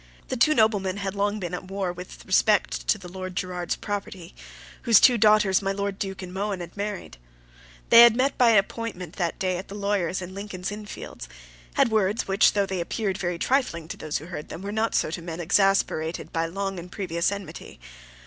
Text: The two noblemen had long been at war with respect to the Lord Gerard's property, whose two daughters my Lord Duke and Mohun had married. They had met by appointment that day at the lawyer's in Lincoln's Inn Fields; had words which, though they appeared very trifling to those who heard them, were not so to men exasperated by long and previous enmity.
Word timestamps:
The 0.29 0.35
two 0.35 0.55
noblemen 0.55 0.97
had 0.97 1.13
long 1.13 1.39
been 1.39 1.53
at 1.53 1.65
war 1.65 1.93
with 1.93 2.25
respect 2.25 2.87
to 2.87 2.97
the 2.97 3.07
Lord 3.07 3.35
Gerard's 3.35 3.75
property, 3.75 4.33
whose 4.81 4.99
two 4.99 5.15
daughters 5.15 5.61
my 5.61 5.71
Lord 5.71 5.99
Duke 5.99 6.23
and 6.23 6.33
Mohun 6.33 6.59
had 6.59 6.75
married. 6.75 7.17
They 7.91 8.01
had 8.01 8.15
met 8.15 8.35
by 8.35 8.49
appointment 8.49 9.17
that 9.17 9.37
day 9.37 9.57
at 9.57 9.67
the 9.67 9.75
lawyer's 9.75 10.19
in 10.19 10.33
Lincoln's 10.33 10.71
Inn 10.71 10.87
Fields; 10.87 11.29
had 11.75 11.89
words 11.91 12.27
which, 12.27 12.53
though 12.53 12.65
they 12.65 12.81
appeared 12.81 13.19
very 13.19 13.37
trifling 13.37 13.87
to 13.89 13.95
those 13.97 14.17
who 14.17 14.25
heard 14.25 14.49
them, 14.49 14.63
were 14.63 14.71
not 14.71 14.95
so 14.95 15.11
to 15.11 15.21
men 15.21 15.39
exasperated 15.39 16.33
by 16.33 16.47
long 16.47 16.79
and 16.79 16.91
previous 16.91 17.31
enmity. 17.31 17.79